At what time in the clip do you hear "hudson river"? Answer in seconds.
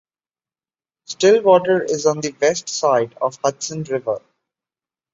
3.49-4.19